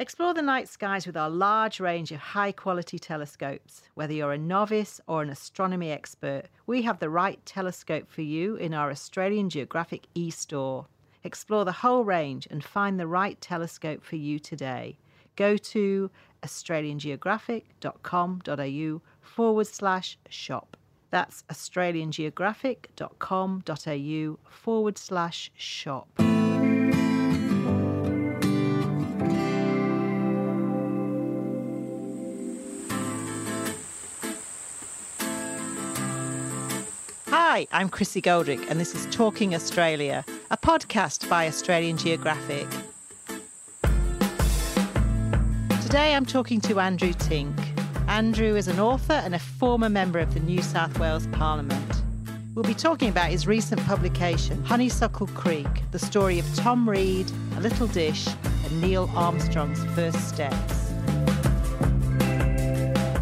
[0.00, 3.82] Explore the night skies with our large range of high quality telescopes.
[3.92, 8.56] Whether you're a novice or an astronomy expert, we have the right telescope for you
[8.56, 10.86] in our Australian Geographic e store.
[11.22, 14.96] Explore the whole range and find the right telescope for you today.
[15.36, 16.10] Go to
[16.42, 20.78] australiangeographic.com.au forward slash shop.
[21.10, 26.08] That's australiangeographic.com.au forward slash shop.
[37.60, 42.66] Hi, I'm Chrissy Goldrick, and this is Talking Australia, a podcast by Australian Geographic.
[45.82, 47.54] Today I'm talking to Andrew Tink.
[48.08, 52.02] Andrew is an author and a former member of the New South Wales Parliament.
[52.54, 57.60] We'll be talking about his recent publication, Honeysuckle Creek The Story of Tom Reid, A
[57.60, 58.26] Little Dish,
[58.64, 60.79] and Neil Armstrong's First Steps.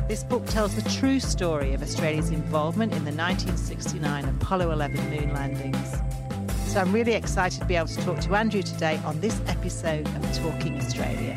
[0.09, 5.35] This book tells the true story of Australia's involvement in the 1969 Apollo 11 moon
[5.35, 5.93] landings.
[6.73, 10.07] So I'm really excited to be able to talk to Andrew today on this episode
[10.07, 11.37] of Talking Australia.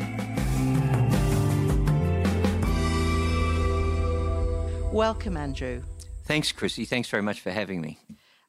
[4.90, 5.82] Welcome, Andrew.
[6.24, 6.86] Thanks, Chrissy.
[6.86, 7.98] Thanks very much for having me.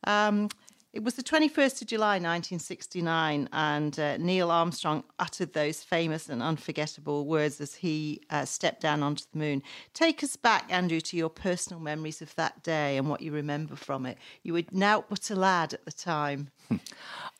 [0.05, 0.47] Um,
[0.93, 6.43] it was the 21st of July 1969, and uh, Neil Armstrong uttered those famous and
[6.43, 9.63] unforgettable words as he uh, stepped down onto the moon.
[9.95, 13.75] Take us back, Andrew, to your personal memories of that day and what you remember
[13.75, 14.19] from it.
[14.43, 16.51] You were now but a lad at the time.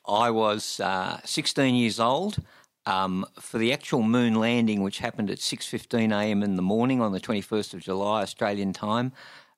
[0.08, 2.38] I was uh, 16 years old.
[2.86, 6.42] Um, for the actual moon landing, which happened at 6:15 a.m.
[6.42, 9.12] in the morning on the 21st of July Australian time,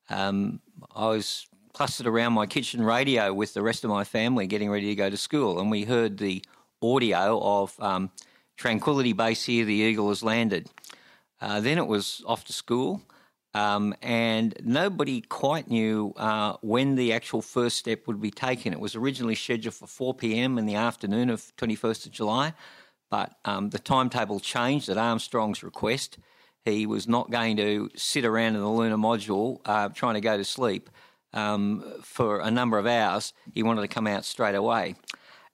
[0.09, 0.61] um,
[0.95, 4.87] I was clustered around my kitchen radio with the rest of my family getting ready
[4.87, 6.43] to go to school, and we heard the
[6.81, 8.11] audio of um,
[8.57, 10.71] Tranquility Base here, the Eagle has landed.
[11.39, 13.03] Uh, then it was off to school,
[13.53, 18.73] um, and nobody quite knew uh, when the actual first step would be taken.
[18.73, 20.57] It was originally scheduled for 4 p.m.
[20.57, 22.55] in the afternoon of 21st of July,
[23.11, 26.17] but um, the timetable changed at Armstrong's request.
[26.65, 30.39] He was not going to sit around in the lunar module uh, trying to go
[30.39, 30.89] to sleep
[31.33, 33.33] um, for a number of hours.
[33.53, 34.95] He wanted to come out straight away.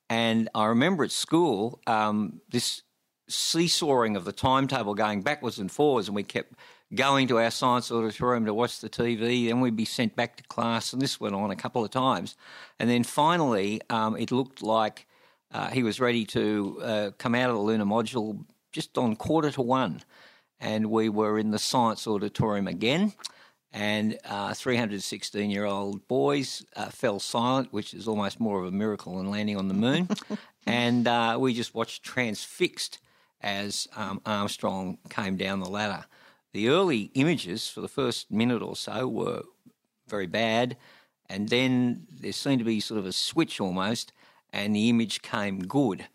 [0.09, 2.83] And I remember at school um, this
[3.29, 6.55] seesawing of the timetable going backwards and forwards, and we kept
[6.95, 9.49] going to our science auditorium to watch the TV.
[9.49, 12.37] Then we'd be sent back to class, and this went on a couple of times.
[12.79, 15.07] And then finally, um, it looked like
[15.53, 19.51] uh, he was ready to uh, come out of the lunar module just on quarter
[19.53, 20.03] to one.
[20.61, 23.13] And we were in the science auditorium again
[23.73, 28.71] and uh, 316 year old boys uh, fell silent, which is almost more of a
[28.71, 30.09] miracle than landing on the moon.
[30.67, 32.99] and uh, we just watched transfixed
[33.41, 36.05] as um, Armstrong came down the ladder.
[36.53, 39.43] The early images for the first minute or so were
[40.07, 40.77] very bad,
[41.29, 44.13] and then there seemed to be sort of a switch almost,
[44.53, 46.07] and the image came good,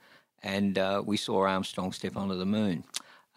[0.44, 2.84] and uh, we saw Armstrong step onto the moon.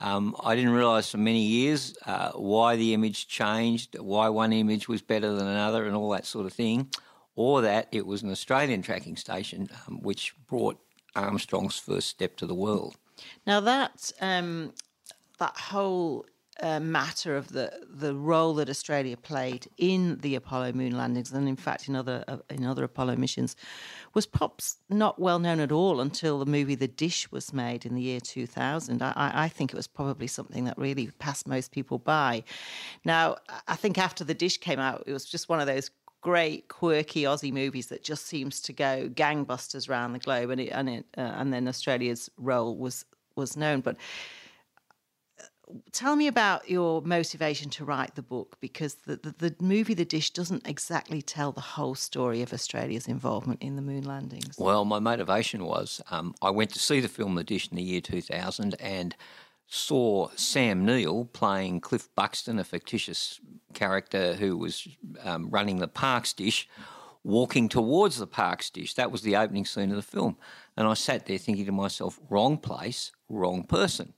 [0.00, 4.88] Um, I didn't realise for many years uh, why the image changed, why one image
[4.88, 6.88] was better than another, and all that sort of thing,
[7.34, 10.78] or that it was an Australian tracking station um, which brought
[11.14, 12.96] Armstrong's first step to the world.
[13.46, 14.72] Now that um,
[15.38, 16.24] that whole
[16.62, 21.56] matter of the the role that Australia played in the Apollo moon landings, and in
[21.56, 23.56] fact in other uh, in other Apollo missions,
[24.14, 27.94] was perhaps not well known at all until the movie The Dish was made in
[27.94, 29.02] the year 2000.
[29.02, 32.44] I, I think it was probably something that really passed most people by.
[33.04, 35.90] Now, I think after The Dish came out, it was just one of those
[36.20, 40.68] great quirky Aussie movies that just seems to go gangbusters around the globe, and it,
[40.68, 43.04] and it, uh, and then Australia's role was
[43.36, 43.96] was known, but
[45.92, 50.04] tell me about your motivation to write the book because the, the, the, movie The
[50.04, 54.56] Dish doesn't exactly tell the whole story of Australia's involvement in the moon landings.
[54.58, 57.82] Well, my motivation was um, I went to see the film The Dish in the
[57.82, 59.14] year 2000 and
[59.66, 63.40] saw Sam Neill playing Cliff Buxton, a fictitious
[63.72, 64.88] character who was
[65.22, 66.68] um, running the Parkes dish,
[67.22, 68.94] walking towards the Parkes dish.
[68.94, 70.36] That was the opening scene of the film.
[70.76, 74.14] And I sat there thinking to myself, wrong place, wrong person.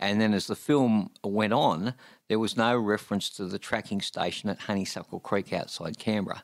[0.00, 1.94] And then as the film went on,
[2.28, 6.42] there was no reference to the tracking station at Honeysuckle Creek outside Canberra.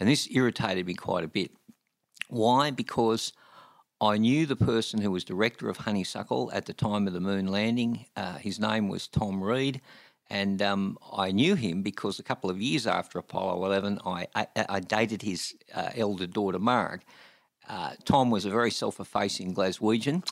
[0.00, 1.52] And this irritated me quite a bit.
[2.28, 2.72] Why?
[2.72, 3.32] Because
[4.00, 7.46] I knew the person who was director of Honeysuckle at the time of the moon
[7.46, 8.06] landing.
[8.16, 9.80] Uh, his name was Tom Reid.
[10.28, 14.46] And um, I knew him because a couple of years after Apollo 11, I, I,
[14.68, 17.02] I dated his uh, elder daughter, Marg.
[17.68, 20.24] Uh, Tom was a very self effacing Glaswegian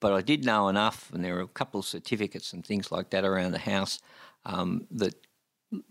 [0.00, 3.10] but I did know enough, and there were a couple of certificates and things like
[3.10, 4.00] that around the house
[4.44, 5.14] um, that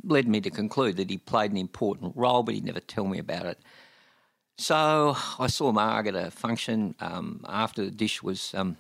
[0.04, 3.20] led me to conclude that he played an important role, but he'd never tell me
[3.20, 3.60] about it.
[4.58, 8.76] So I saw Margaret at a function um, after the dish was um,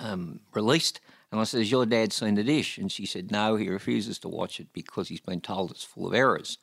[0.00, 1.00] um, released,
[1.30, 2.78] and I said, Has your dad seen the dish?
[2.78, 6.06] And she said, No, he refuses to watch it because he's been told it's full
[6.06, 6.58] of errors.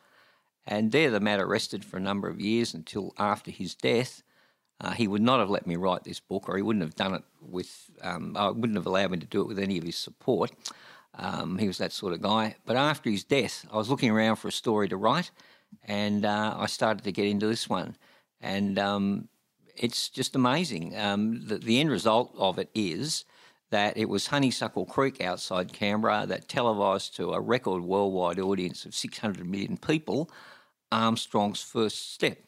[0.66, 4.24] And there the matter rested for a number of years until after his death.
[4.82, 7.14] Uh, he would not have let me write this book, or he wouldn't have done
[7.14, 9.96] it with, um, I wouldn't have allowed me to do it with any of his
[9.96, 10.52] support.
[11.16, 12.56] Um, he was that sort of guy.
[12.66, 15.30] But after his death, I was looking around for a story to write,
[15.84, 17.96] and uh, I started to get into this one.
[18.42, 19.30] And um,
[19.76, 20.98] it's just amazing.
[20.98, 23.24] Um, the, the, end result of it is
[23.70, 28.96] that it was Honeysuckle Creek outside Canberra that televised to a record worldwide audience of
[28.96, 30.30] 600 million people
[30.92, 32.40] Armstrong's first step.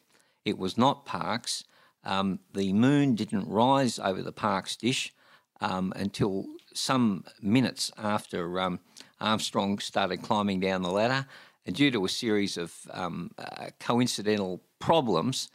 [0.44, 1.64] It was not Parkes.
[2.04, 5.12] Um, the moon didn't rise over the Parkes dish
[5.60, 8.80] um, until some minutes after um,
[9.20, 11.26] Armstrong started climbing down the ladder.
[11.66, 15.48] And due to a series of um, uh, coincidental problems,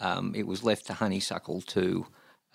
[0.00, 2.06] um, it was left to Honeysuckle to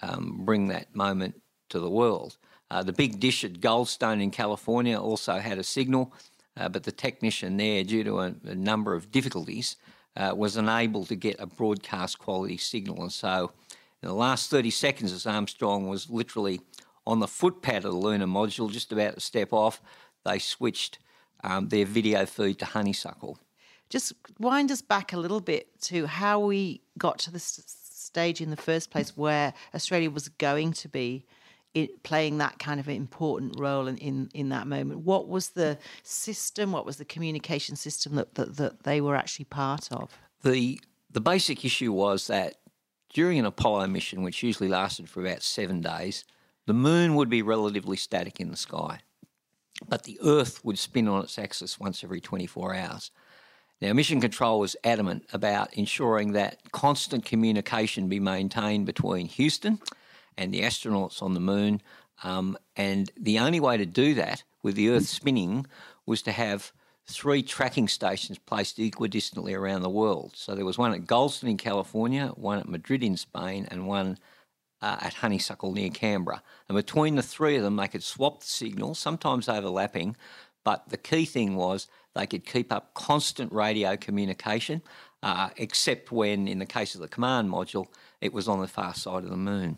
[0.02, 2.38] um, bring that moment to the world.
[2.72, 6.14] Uh, the big dish at Goldstone in California also had a signal,
[6.58, 9.76] uh, but the technician there, due to a, a number of difficulties,
[10.18, 13.02] uh, was unable to get a broadcast quality signal.
[13.02, 13.52] And so,
[14.02, 16.62] in the last 30 seconds, as Armstrong was literally
[17.08, 19.82] on the footpad of the lunar module, just about to step off,
[20.26, 21.00] they switched
[21.44, 23.40] um, their video feed to Honeysuckle.
[23.90, 28.50] Just wind us back a little bit to how we got to this stage in
[28.50, 31.26] the first place where Australia was going to be
[32.04, 35.02] playing that kind of important role in, in, in that moment.
[35.02, 36.72] What was the system?
[36.72, 40.18] What was the communication system that, that, that they were actually part of?
[40.44, 40.80] The
[41.12, 42.56] the basic issue was that
[43.14, 46.26] during an Apollo mission, which usually lasted for about seven days,
[46.66, 49.00] the moon would be relatively static in the sky,
[49.88, 53.12] but the Earth would spin on its axis once every 24 hours.
[53.82, 59.80] Now, Mission Control was adamant about ensuring that constant communication be maintained between Houston
[60.38, 61.82] and the astronauts on the moon.
[62.24, 65.66] Um, and the only way to do that with the Earth spinning
[66.06, 66.72] was to have
[67.08, 70.34] three tracking stations placed equidistantly around the world.
[70.36, 74.18] So there was one at Goldstone in California, one at Madrid in Spain, and one
[74.82, 76.42] uh, at Honeysuckle near Canberra.
[76.68, 80.16] And between the three of them, they could swap the signals, sometimes overlapping,
[80.64, 84.82] but the key thing was they could keep up constant radio communication,
[85.22, 87.86] uh, except when, in the case of the command module,
[88.26, 89.78] it was on the far side of the moon.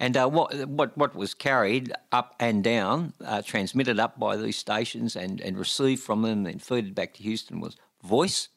[0.00, 4.56] And uh, what, what, what was carried up and down, uh, transmitted up by these
[4.56, 8.48] stations and, and received from them and feeded back to Houston was voice.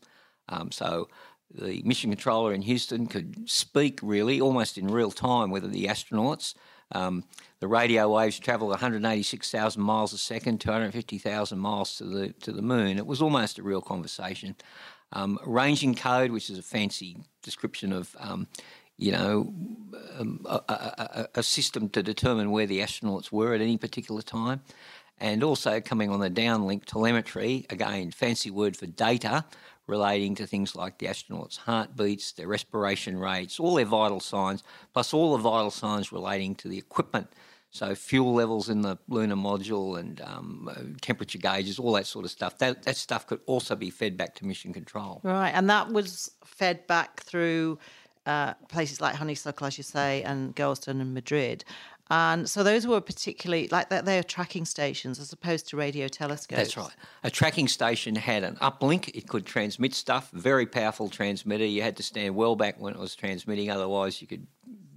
[0.49, 1.09] Um, so
[1.53, 6.53] the mission controller in Houston could speak really almost in real time with the astronauts.
[6.93, 7.23] Um,
[7.59, 12.97] the radio waves travelled 186,000 miles a second, 250,000 miles to the to the moon.
[12.97, 14.55] It was almost a real conversation.
[15.13, 18.47] Um, ranging code, which is a fancy description of, um,
[19.01, 19.51] you know,
[20.19, 24.61] um, a, a, a, system to determine where the astronauts were at any particular time,
[25.19, 29.43] and also coming on the downlink telemetry, again, fancy word for data,
[29.87, 34.63] relating to things like the astronauts' heartbeats, their respiration rates, all their vital signs,
[34.93, 37.27] plus all the vital signs relating to the equipment.
[37.71, 42.31] So fuel levels in the lunar module and um, temperature gauges, all that sort of
[42.31, 42.57] stuff.
[42.57, 45.21] That that stuff could also be fed back to mission control.
[45.23, 47.79] Right, and that was fed back through
[48.25, 51.63] uh, places like Honeysuckle, as you say, and Goldstone and Madrid.
[52.09, 56.57] And so those were particularly like that they're tracking stations as opposed to radio telescopes.
[56.61, 56.91] That's right.
[57.23, 60.29] A tracking station had an uplink; it could transmit stuff.
[60.31, 61.65] Very powerful transmitter.
[61.65, 64.45] You had to stand well back when it was transmitting, otherwise you could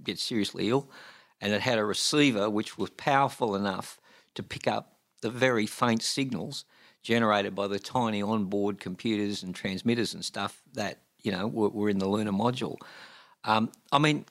[0.03, 0.89] get seriously ill.
[1.39, 3.99] And it had a receiver which was powerful enough
[4.35, 6.65] to pick up the very faint signals
[7.01, 11.89] generated by the tiny onboard computers and transmitters and stuff that you know were, were
[11.89, 12.77] in the lunar module.
[13.45, 14.25] Um, I mean,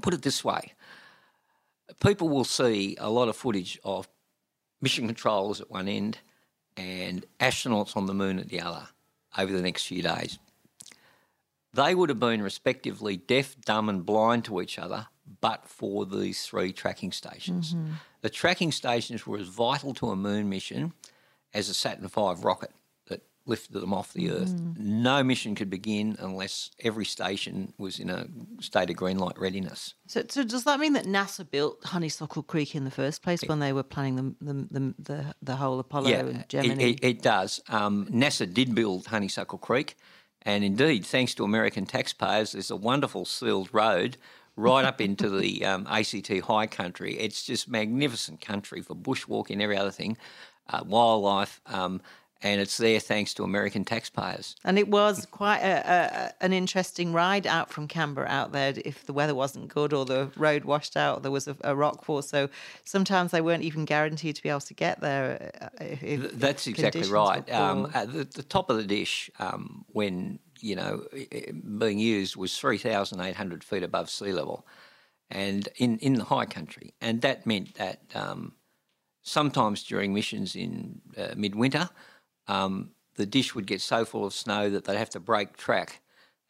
[0.00, 0.72] put it this way
[2.00, 4.08] people will see a lot of footage of
[4.80, 6.18] mission controllers at one end
[6.76, 8.88] and astronauts on the moon at the other
[9.38, 10.38] over the next few days.
[11.72, 15.06] They would have been respectively deaf, dumb, and blind to each other,
[15.40, 17.74] but for these three tracking stations.
[17.74, 17.92] Mm-hmm.
[18.22, 20.94] The tracking stations were as vital to a moon mission
[21.54, 22.72] as a Saturn V rocket
[23.50, 24.54] lifted them off the Earth.
[24.54, 24.78] Mm.
[24.78, 28.26] No mission could begin unless every station was in a
[28.60, 29.94] state of green light readiness.
[30.06, 33.58] So, so does that mean that NASA built Honeysuckle Creek in the first place when
[33.58, 36.82] they were planning the the the, the, the whole Apollo yeah, and Gemini?
[36.82, 37.60] It, it, it does.
[37.68, 39.96] Um, NASA did build Honeysuckle Creek,
[40.42, 44.16] and indeed, thanks to American taxpayers, there's a wonderful sealed road
[44.56, 47.18] right up into the um, ACT high country.
[47.18, 50.16] It's just magnificent country for bushwalking, every other thing,
[50.68, 51.60] uh, wildlife.
[51.66, 52.00] Um,
[52.42, 54.56] and it's there thanks to American taxpayers.
[54.64, 58.72] And it was quite a, a, an interesting ride out from Canberra out there.
[58.84, 62.04] If the weather wasn't good or the road washed out, there was a, a rock
[62.04, 62.22] fall.
[62.22, 62.48] So
[62.84, 65.52] sometimes they weren't even guaranteed to be able to get there.
[65.60, 67.50] Uh, if, That's if exactly right.
[67.52, 71.06] Um, at the, the, top of the dish, um, when you know
[71.78, 74.66] being used, was three thousand eight hundred feet above sea level,
[75.30, 78.00] and in in the high country, and that meant that.
[78.14, 78.54] Um,
[79.22, 81.90] sometimes during missions in uh, midwinter,
[82.50, 86.00] um, the dish would get so full of snow that they'd have to break track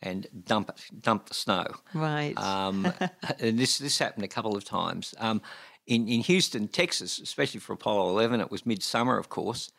[0.02, 1.66] and dump it, dump the snow.
[1.92, 2.36] Right.
[2.38, 2.92] Um,
[3.38, 5.14] and this this happened a couple of times.
[5.18, 5.42] Um,
[5.86, 9.70] in in Houston, Texas, especially for Apollo 11, it was midsummer, of course,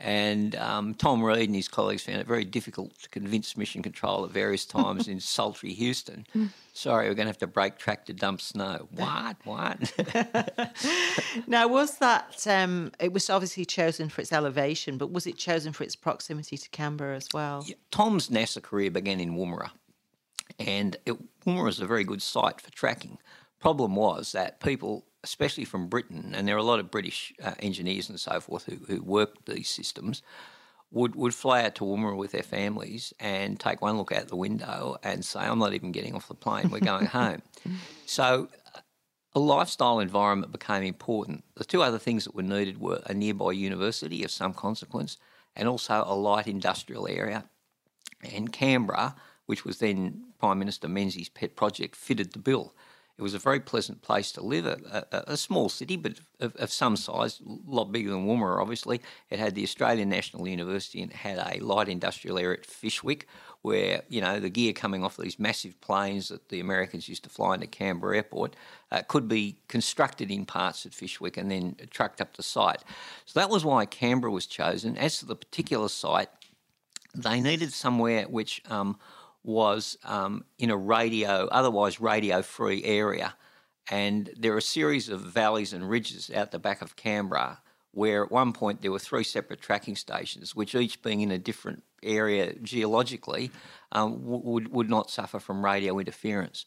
[0.00, 4.24] and um, Tom Reid and his colleagues found it very difficult to convince Mission Control
[4.24, 6.26] at various times in sultry Houston.
[6.72, 8.88] Sorry, we're going to have to break track to dump snow.
[8.98, 9.36] What?
[9.44, 9.92] What?
[11.46, 15.72] now, was that, um, it was obviously chosen for its elevation, but was it chosen
[15.72, 17.64] for its proximity to Canberra as well?
[17.66, 19.70] Yeah, Tom's NASA career began in Woomera,
[20.58, 23.18] and it, Woomera is a very good site for tracking.
[23.60, 27.54] Problem was that people especially from Britain, and there are a lot of British uh,
[27.58, 30.22] engineers and so forth who, who worked these systems,
[30.90, 34.36] would, would fly out to Woomera with their families and take one look out the
[34.36, 37.42] window and say, I'm not even getting off the plane, we're going home.
[38.06, 38.48] So
[39.34, 41.44] a lifestyle environment became important.
[41.56, 45.18] The two other things that were needed were a nearby university of some consequence
[45.54, 47.44] and also a light industrial area.
[48.32, 52.72] And Canberra, which was then Prime Minister Menzies' pet project, fitted the bill.
[53.18, 56.54] It was a very pleasant place to live, a, a, a small city, but of,
[56.56, 59.00] of, some size, a lot bigger than Woomera, obviously.
[59.28, 63.24] It had the Australian National University and had a light industrial area at Fyshwick,
[63.62, 67.28] where, you know, the gear coming off these massive planes that the Americans used to
[67.28, 68.54] fly into Canberra Airport
[68.92, 72.84] uh, could be constructed in parts at Fyshwick and then trucked up to site.
[73.26, 74.96] So that was why Canberra was chosen.
[74.96, 76.28] As to the particular site,
[77.16, 78.96] they needed somewhere which um,
[79.44, 83.34] was um, in a radio, otherwise radio free area.
[83.90, 87.60] And there are a series of valleys and ridges out the back of Canberra
[87.92, 91.38] where at one point there were three separate tracking stations, which each being in a
[91.38, 93.50] different area geologically
[93.92, 96.66] um, would, would not suffer from radio interference.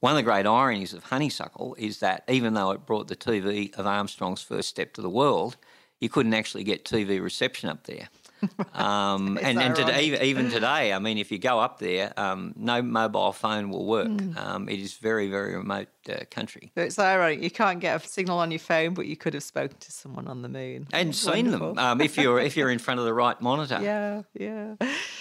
[0.00, 3.74] One of the great ironies of honeysuckle is that even though it brought the TV
[3.76, 5.56] of Armstrong's first step to the world,
[6.00, 8.08] you couldn't actually get TV reception up there.
[8.74, 12.80] Um, and and today, even today, I mean, if you go up there, um, no
[12.80, 14.08] mobile phone will work.
[14.08, 14.36] Mm.
[14.36, 16.70] Um, it is very, very remote uh, country.
[16.76, 17.42] It's ironic.
[17.42, 20.28] You can't get a signal on your phone, but you could have spoken to someone
[20.28, 20.86] on the moon.
[20.92, 21.74] And That's seen wonderful.
[21.74, 23.78] them um, if you're if you're in front of the right monitor.
[23.88, 24.74] Yeah, yeah.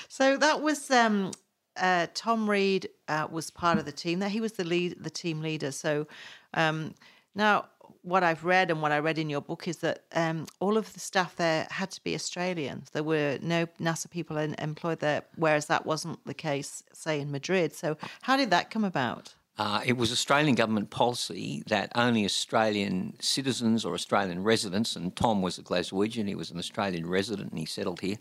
[0.09, 1.31] So that was um,
[1.77, 4.19] uh, Tom Reid uh, was part of the team.
[4.19, 5.71] That he was the lead, the team leader.
[5.71, 6.07] So
[6.53, 6.95] um,
[7.33, 7.65] now
[8.07, 10.93] what I've read and what I read in your book is that um, all of
[10.93, 12.89] the staff there had to be Australians.
[12.91, 17.31] There were no NASA people in, employed there, whereas that wasn't the case, say, in
[17.31, 17.75] Madrid.
[17.75, 19.35] So, how did that come about?
[19.57, 25.41] Uh, it was Australian government policy that only Australian citizens or Australian residents, and Tom
[25.41, 28.17] was a Glaswegian, he was an Australian resident and he settled here,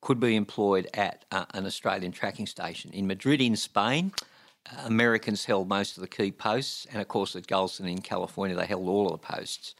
[0.00, 2.92] could be employed at uh, an Australian tracking station.
[2.92, 4.12] In Madrid, in Spain,
[4.84, 8.66] Americans held most of the key posts, and of course at Goldstone in California, they
[8.66, 9.74] held all of the posts.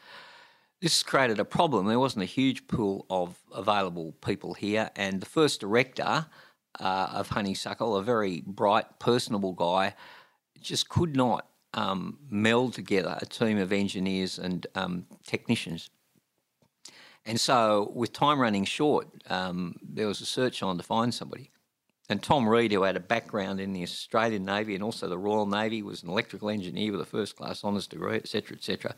[0.80, 1.86] This created a problem.
[1.86, 6.26] There wasn't a huge pool of available people here, and the first director
[6.80, 9.94] uh, of Honeysuckle, a very bright, personable guy,
[10.60, 15.90] just could not um, meld together a team of engineers and um, technicians.
[17.26, 21.50] And so, with time running short, um, there was a search on to find somebody.
[22.08, 25.46] And Tom Reid, who had a background in the Australian Navy and also the Royal
[25.46, 28.94] Navy, was an electrical engineer with a first class honours degree, etc., etc.,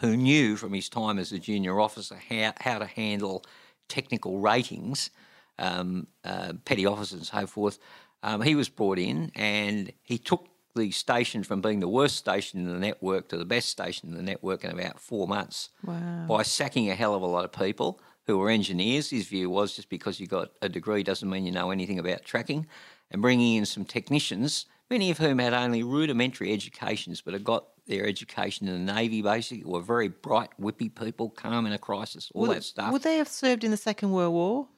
[0.00, 3.44] who knew from his time as a junior officer how, how to handle
[3.88, 5.10] technical ratings,
[5.58, 7.78] um, uh, petty officers and so forth.
[8.22, 12.60] Um, he was brought in and he took the station from being the worst station
[12.60, 16.26] in the network to the best station in the network in about four months wow.
[16.28, 19.10] by sacking a hell of a lot of people who were engineers.
[19.10, 22.24] His view was just because you got a degree doesn't mean you know anything about
[22.24, 22.66] tracking,
[23.10, 27.64] and bringing in some technicians, many of whom had only rudimentary educations but had got
[27.86, 32.30] their education in the Navy basically, were very bright, whippy people, calm in a crisis,
[32.34, 32.92] all would, that stuff.
[32.92, 34.68] Would they have served in the Second World War?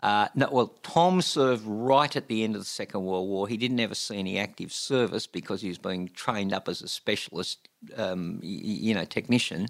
[0.00, 3.48] Uh, no, well, Tom served right at the end of the Second World War.
[3.48, 6.88] He didn't ever see any active service because he was being trained up as a
[6.88, 9.66] specialist, um, you know, technician.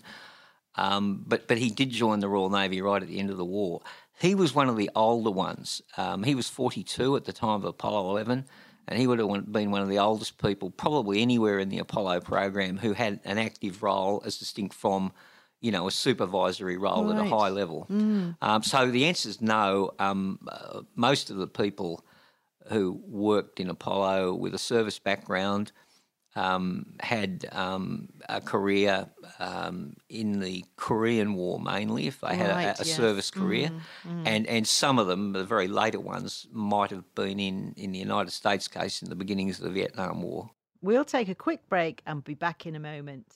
[0.75, 3.45] Um, but but he did join the Royal Navy right at the end of the
[3.45, 3.83] war.
[4.21, 5.81] He was one of the older ones.
[5.97, 8.47] Um, he was 42 at the time of Apollo 11,
[8.89, 12.21] and he would have been one of the oldest people, probably anywhere in the Apollo
[12.21, 15.13] program, who had an active role as distinct from,
[15.61, 17.17] you know, a supervisory role right.
[17.17, 17.87] at a high level.
[17.89, 18.37] Mm.
[18.43, 19.93] Um, so the answer is no.
[20.01, 22.05] Um, uh, most of the people
[22.71, 25.71] who worked in Apollo with a service background
[26.37, 29.09] um, had um, a career
[29.39, 32.97] um, in the Korean War mainly, if they had right, a, a yes.
[32.97, 33.81] service career, mm,
[34.11, 34.23] mm.
[34.27, 37.99] and and some of them, the very later ones, might have been in in the
[37.99, 40.51] United States case in the beginnings of the Vietnam War.
[40.81, 43.27] We'll take a quick break and be back in a moment.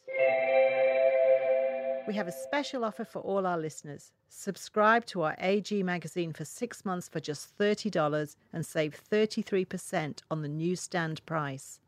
[2.07, 4.11] We have a special offer for all our listeners.
[4.29, 10.43] Subscribe to our AG magazine for six months for just $30 and save 33% on
[10.43, 11.79] the newsstand price.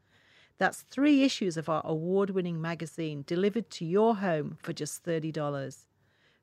[0.58, 5.86] That's three issues of our award winning magazine delivered to your home for just $30.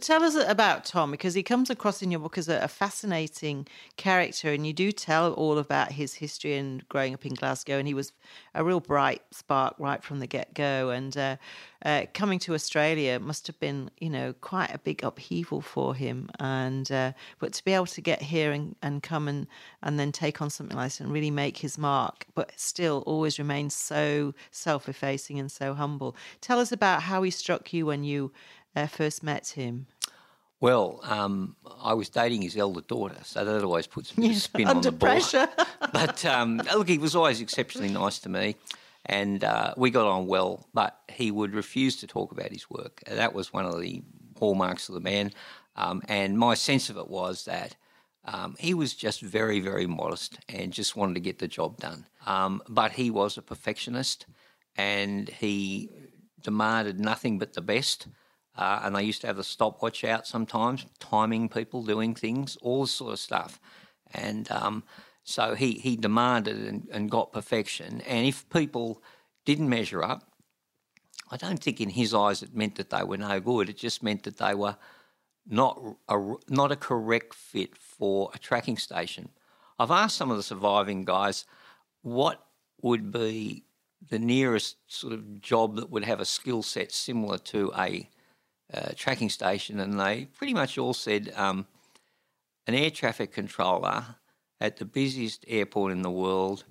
[0.05, 3.67] Tell us about Tom because he comes across in your book as a, a, fascinating
[3.97, 7.79] character, and you do tell all about his history and growing up in Glasgow.
[7.79, 8.13] And he was
[8.55, 10.91] a real bright spark right from the get go.
[10.91, 11.37] And uh,
[11.85, 16.29] uh, coming to Australia must have been, you know, quite a big upheaval for him.
[16.39, 19.47] And uh, but to be able to get here and, and come and
[19.83, 23.39] and then take on something like this and really make his mark, but still always
[23.39, 26.15] remain so self-effacing and so humble.
[26.43, 28.31] Tell us about how he struck you when you
[28.77, 29.87] uh, first met him?
[30.61, 34.37] Well, um, I was dating his elder daughter, so that always puts a bit of
[34.37, 35.11] spin on the ball.
[35.11, 35.49] pressure.
[35.93, 38.57] but um, look, he was always exceptionally nice to me,
[39.05, 40.67] and uh, we got on well.
[40.73, 43.03] But he would refuse to talk about his work.
[43.07, 44.03] That was one of the
[44.39, 45.33] hallmarks of the man.
[45.77, 47.77] Um, and my sense of it was that
[48.25, 52.07] um, he was just very, very modest and just wanted to get the job done.
[52.27, 54.27] Um, but he was a perfectionist,
[54.77, 55.91] and he
[56.43, 58.07] demanded nothing but the best.
[58.57, 62.87] Uh, and they used to have the stopwatch out sometimes, timing people doing things, all
[62.87, 63.61] sort of stuff.
[64.13, 64.85] And um,
[65.25, 68.01] so he, he demanded and, and got perfection.
[68.03, 69.03] And if people
[69.45, 70.23] didn't measure up,
[71.31, 73.69] I don't think in his eyes it meant that they were no good.
[73.69, 74.77] It just meant that they were
[75.47, 79.31] not a, not a correct fit for a tracking station.
[79.79, 81.45] I've asked some of the surviving guys
[82.03, 82.47] what
[82.83, 83.65] would be
[84.11, 88.09] the nearest sort of job that would have a skill set similar to a
[88.75, 91.67] uh, tracking station, and they pretty much all said um,
[92.67, 94.05] an air traffic controller
[94.61, 96.65] at the busiest airport in the world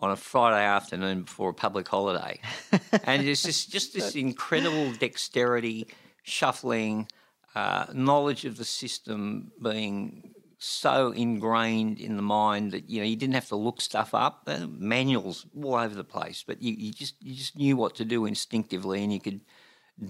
[0.00, 2.40] on a Friday afternoon before a public holiday.
[3.04, 5.86] and it's just, just this incredible dexterity,
[6.22, 7.08] shuffling,
[7.54, 13.16] uh, knowledge of the system being so ingrained in the mind that you know you
[13.16, 14.42] didn't have to look stuff up.
[14.46, 18.04] Uh, manuals all over the place, but you, you just you just knew what to
[18.04, 19.40] do instinctively, and you could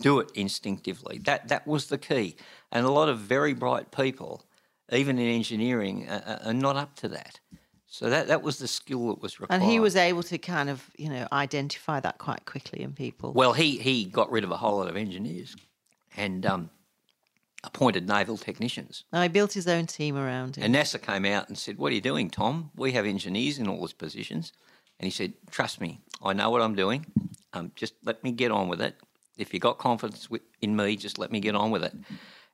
[0.01, 1.19] do it instinctively.
[1.19, 2.37] That that was the key.
[2.73, 4.45] And a lot of very bright people,
[4.93, 7.41] even in engineering, are, are not up to that.
[7.87, 9.63] So that that was the skill that was required.
[9.63, 13.33] And he was able to kind of you know identify that quite quickly in people.
[13.33, 15.57] Well, he he got rid of a whole lot of engineers,
[16.17, 16.45] and.
[16.45, 16.71] Um,
[17.65, 19.05] appointed naval technicians.
[19.13, 20.63] No, he built his own team around him.
[20.63, 22.71] And NASA came out and said, What are you doing, Tom?
[22.77, 24.53] We have engineers in all these positions.
[25.01, 27.07] And he said, Trust me, I know what I'm doing.
[27.53, 28.95] Um, just let me get on with it.
[29.37, 30.29] If you got confidence
[30.61, 31.95] in me, just let me get on with it.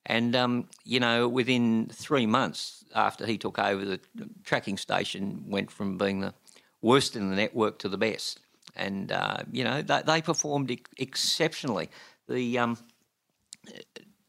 [0.06, 4.00] And um, you know, within three months after he took over, the
[4.44, 6.34] tracking station went from being the
[6.80, 8.40] worst in the network to the best.
[8.74, 11.88] And uh, you know, they, they performed ex- exceptionally.
[12.28, 12.78] The um,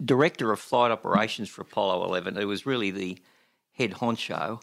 [0.03, 3.17] director of flight operations for Apollo 11, who was really the
[3.73, 4.61] head honcho,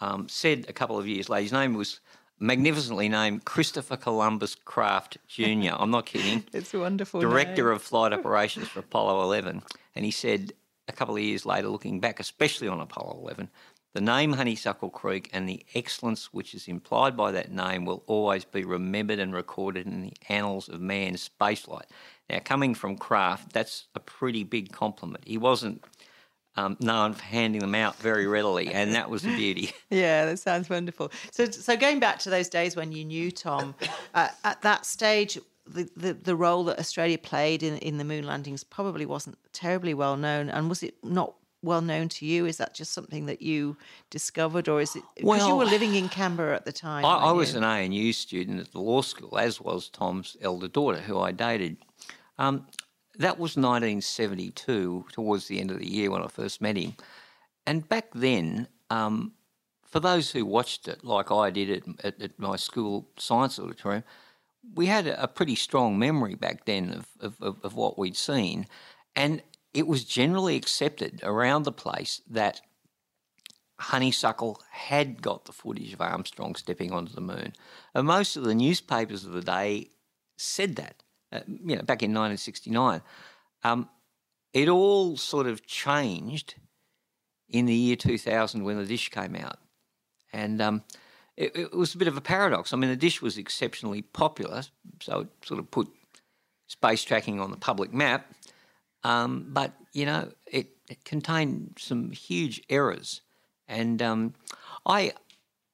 [0.00, 2.00] um, said a couple of years later, his name was
[2.42, 5.74] magnificently named Christopher Columbus Kraft Jr.
[5.78, 6.44] I'm not kidding.
[6.52, 7.20] it's a wonderful.
[7.20, 7.74] Director name.
[7.74, 9.62] of Flight Operations for Apollo 11.
[9.94, 10.52] And he said
[10.88, 13.48] a couple of years later, looking back, especially on Apollo 11,
[13.94, 18.44] the name Honeysuckle Creek and the excellence which is implied by that name will always
[18.44, 21.86] be remembered and recorded in the annals of man's spaceflight.
[22.28, 25.24] Now, coming from Kraft, that's a pretty big compliment.
[25.26, 25.84] He wasn't
[26.56, 29.72] um, for handing them out very readily, and that was the beauty.
[29.90, 31.10] yeah, that sounds wonderful.
[31.30, 33.74] So, so going back to those days when you knew Tom,
[34.14, 38.26] uh, at that stage, the, the, the role that Australia played in in the moon
[38.26, 42.44] landings probably wasn't terribly well known, and was it not well known to you?
[42.44, 43.76] Is that just something that you
[44.10, 47.04] discovered, or is it because well, you were living in Canberra at the time?
[47.04, 51.00] I, I was an ANU student at the law school, as was Tom's elder daughter,
[51.00, 51.78] who I dated.
[52.38, 52.66] Um,
[53.18, 56.94] that was 1972, towards the end of the year when I first met him.
[57.66, 59.32] And back then, um,
[59.84, 64.04] for those who watched it, like I did at, at, at my school science auditorium,
[64.74, 68.66] we had a, pretty strong memory back then of, of, of what we'd seen.
[69.14, 69.42] And
[69.74, 72.60] it was generally accepted around the place that
[73.78, 77.52] Honeysuckle had got the footage of Armstrong stepping onto the moon.
[77.94, 79.90] And most of the newspapers of the day
[80.36, 81.01] said that,
[81.32, 83.02] uh, you know, back in 1969.
[83.64, 83.88] Um,
[84.52, 86.56] it all sort of changed
[87.48, 89.58] in the year 2000 when the dish came out.
[90.32, 90.82] And um,
[91.36, 92.72] it, it, was a bit of a paradox.
[92.72, 94.62] I mean, the dish was exceptionally popular,
[95.00, 95.88] so it sort of put
[96.66, 98.32] space tracking on the public map.
[99.04, 103.20] Um, but, you know, it, it, contained some huge errors.
[103.68, 104.34] And um,
[104.86, 105.12] I,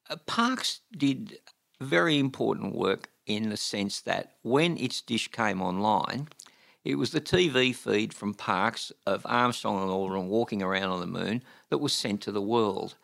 [0.08, 1.38] uh, Parkes did
[1.80, 6.28] very important work in the sense that when its dish came online,
[6.84, 11.06] it was the TV feed from Parkes of Armstrong and Aldrin walking around on the
[11.06, 12.96] moon that was sent to the world.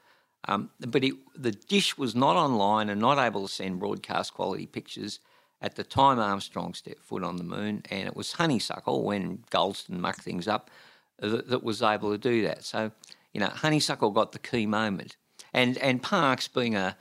[0.49, 4.67] Um, but it, the dish was not online and not able to send broadcast quality
[4.67, 5.21] pictures
[5.61, 9.99] at the time Armstrong stepped foot on the moon, and it was Honeysuckle, when Goldstone
[9.99, 10.71] mucked things up,
[11.19, 12.65] that, that was able to do that.
[12.65, 12.91] So,
[13.33, 15.17] you know, Honeysuckle got the key moment.
[15.55, 16.97] And, and Parkes, being a,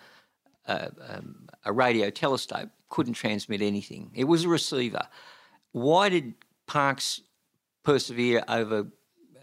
[0.68, 4.12] a, um, a radio telescope, couldn't transmit anything.
[4.14, 5.08] It was a receiver.
[5.72, 6.36] Why did
[6.68, 7.22] Parkes
[7.82, 8.86] persevere over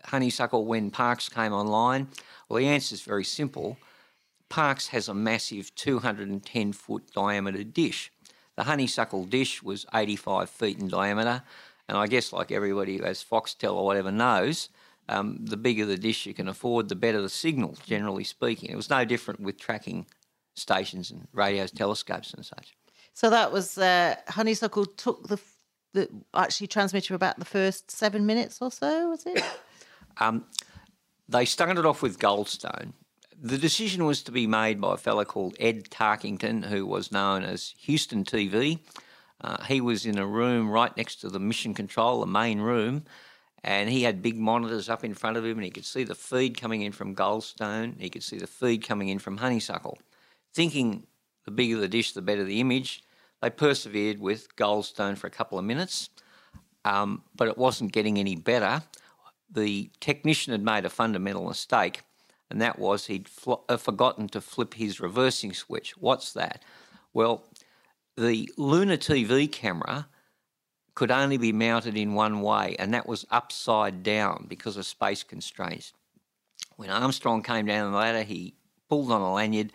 [0.04, 2.06] Honeysuckle when Parkes came online?
[2.48, 3.76] Well, the answer is very simple.
[4.48, 8.12] Parkes has a massive 210 foot diameter dish.
[8.54, 11.42] The honeysuckle dish was 85 feet in diameter,
[11.88, 14.68] and I guess, like everybody who has Foxtel or whatever knows,
[15.08, 18.70] um, the bigger the dish you can afford, the better the signal, generally speaking.
[18.70, 20.06] It was no different with tracking
[20.54, 22.76] stations and radios, telescopes, and such.
[23.14, 25.38] So that was uh, Honeysuckle took the,
[25.94, 29.44] the actually transmitted about the first seven minutes or so, was it?
[30.18, 30.44] um,
[31.28, 32.92] they started off with Goldstone,
[33.42, 37.42] the decision was to be made by a fellow called Ed Tarkington, who was known
[37.42, 38.80] as Houston TV.
[39.40, 43.04] Uh, he was in a room right next to the mission control, the main room,
[43.64, 46.14] and he had big monitors up in front of him, and he could see the
[46.14, 47.98] feed coming in from Goldstone.
[47.98, 49.98] He could see the feed coming in from Honeysuckle.
[50.52, 51.06] Thinking
[51.50, 53.02] the bigger the dish, the better the image,
[53.42, 56.10] they persevered with Goldstone for a couple of minutes,
[56.84, 58.82] um, but it wasn't getting any better.
[59.50, 62.02] The technician had made a fundamental mistake
[62.50, 65.96] and that was he'd fl- uh, forgotten to flip his reversing switch.
[65.96, 66.62] What's that?
[67.12, 67.44] Well,
[68.16, 70.08] the lunar TV camera
[70.94, 75.22] could only be mounted in one way, and that was upside down because of space
[75.22, 75.92] constraints.
[76.76, 78.54] When Armstrong came down the ladder, he
[78.88, 79.72] pulled on a lanyard.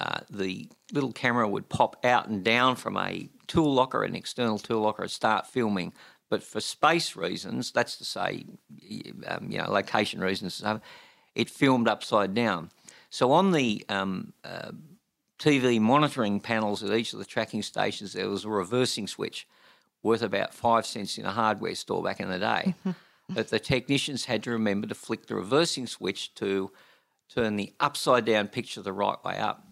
[0.00, 4.58] Uh, the little camera would pop out and down from a tool locker, an external
[4.58, 5.92] tool locker, and start filming.
[6.30, 8.46] But for space reasons, that's to say,
[9.26, 10.62] um, you know, location reasons,
[11.34, 12.70] it filmed upside down.
[13.10, 14.70] So on the um, uh,
[15.38, 19.46] TV monitoring panels at each of the tracking stations, there was a reversing switch
[20.02, 22.74] worth about five cents in a hardware store back in the day.
[23.28, 26.70] but the technicians had to remember to flick the reversing switch to
[27.28, 29.66] turn the upside down picture the right way up.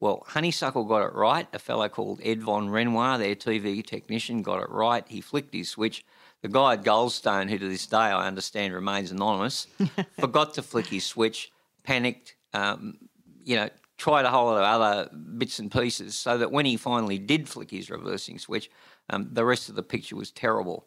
[0.00, 1.48] Well, Honeysuckle got it right.
[1.52, 5.04] A fellow called Ed von Renouard, their TV technician, got it right.
[5.08, 6.04] He flicked his switch
[6.42, 9.66] the guy at Goldstone, who to this day I understand remains anonymous,
[10.20, 11.50] forgot to flick his switch,
[11.82, 12.98] panicked, um,
[13.44, 16.76] you know, tried a whole lot of other bits and pieces, so that when he
[16.76, 18.70] finally did flick his reversing switch,
[19.10, 20.86] um, the rest of the picture was terrible.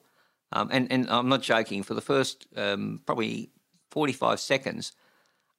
[0.54, 3.50] Um, and, and I'm not joking, for the first um, probably
[3.90, 4.94] 45 seconds,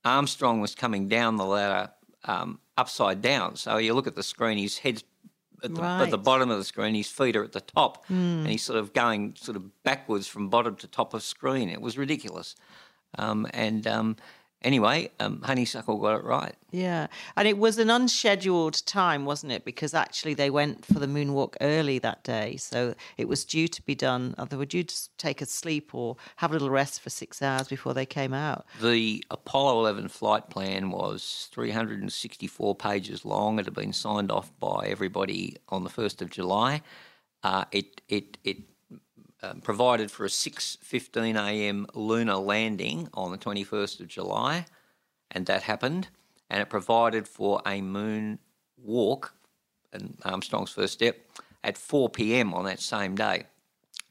[0.05, 1.91] Armstrong was coming down the ladder
[2.25, 3.57] um, upside down.
[3.57, 5.05] So you look at the screen, his head's
[5.65, 6.03] at the, right.
[6.03, 6.95] at the, bottom of the screen.
[6.95, 8.11] His feet are at the top, mm.
[8.11, 11.69] and he's sort of going sort of backwards from bottom to top of screen.
[11.69, 12.57] It was ridiculous.
[13.19, 14.17] Um, and um,
[14.63, 16.55] anyway, um, Honeysuckle got it right.
[16.71, 19.65] Yeah, and it was an unscheduled time, wasn't it?
[19.65, 23.83] Because actually they went for the moonwalk early that day, so it was due to
[23.83, 24.35] be done.
[24.49, 27.69] They were due to take a sleep or have a little rest for six hours
[27.69, 28.65] before they came out.
[28.81, 33.59] The Apollo 11 flight plan was 364 pages long.
[33.59, 36.83] It had been signed off by everybody on the 1st of July.
[37.43, 38.59] Uh, it it it
[39.43, 41.87] um, provided for a 6:15 a.m.
[41.95, 44.67] lunar landing on the 21st of July,
[45.31, 46.09] and that happened.
[46.49, 48.39] And it provided for a moon
[48.77, 49.35] walk,
[49.93, 51.17] and Armstrong's first step,
[51.65, 52.53] at 4 p.m.
[52.53, 53.45] on that same day,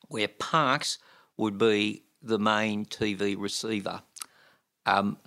[0.07, 0.97] where Parkes
[1.37, 4.01] would be the main TV receiver.
[4.85, 5.17] Um,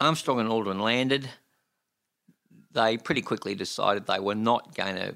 [0.00, 1.30] Armstrong and Aldrin landed.
[2.72, 5.14] They pretty quickly decided they were not going to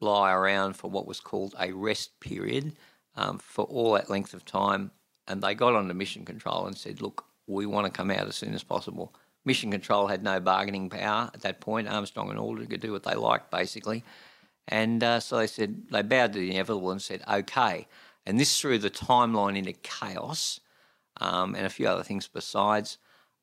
[0.00, 2.76] lie around for what was called a rest period.
[3.18, 4.92] um, for all that length of time.
[5.26, 8.36] And they got onto mission control and said, look, we want to come out as
[8.36, 9.14] soon as possible.
[9.44, 11.88] Mission control had no bargaining power at that point.
[11.88, 14.04] Armstrong and Aldrin could do what they liked, basically.
[14.68, 17.86] And uh, so they said, they bowed to the inevitable and said, okay.
[18.24, 20.60] And this threw the timeline into chaos
[21.20, 22.98] um, and a few other things besides.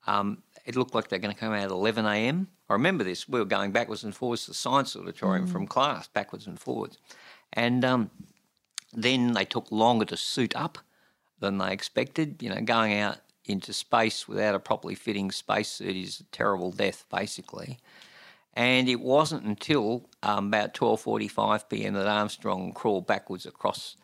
[0.08, 2.48] Um, it looked like they're going to come out at 11 a.m.
[2.70, 3.30] I remember this.
[3.30, 5.52] We were going backwards and forwards to the science auditorium mm.
[5.52, 6.98] from class, backwards and forwards.
[7.54, 8.10] And um,
[8.94, 10.80] then they took longer to suit up
[11.40, 12.42] than they expected.
[12.42, 17.06] You know, going out into space without a properly fitting spacesuit is a terrible death,
[17.12, 17.78] basically.
[18.54, 21.94] And it wasn't until um, about 12:45 p.m.
[21.94, 23.98] that Armstrong crawled backwards across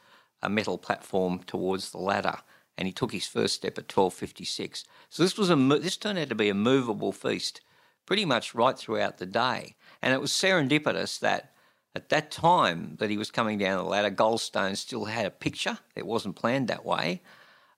[0.43, 2.38] a metal platform towards the ladder,
[2.77, 4.84] and he took his first step at 12:56.
[5.10, 7.62] So this was a this turned out to be a movable feast,
[8.05, 9.75] pretty much right throughout the day.
[10.01, 11.53] And it was serendipitous that
[11.93, 15.79] at that time that he was coming down the ladder, Goldstone still had a picture.
[15.95, 17.21] It wasn't planned that way.